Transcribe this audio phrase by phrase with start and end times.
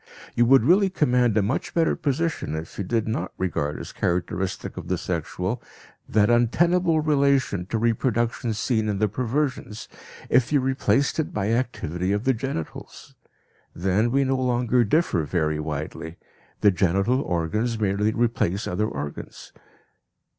[0.33, 4.75] You would really command a much better position if you did not regard as characteristic
[4.75, 5.61] of the sexual
[6.09, 9.87] that untenable relation to reproduction seen in the perversions,
[10.27, 13.13] if you replaced it by activity of the genitals.
[13.75, 16.15] Then we no longer differ very widely;
[16.61, 19.53] the genital organs merely replace other organs.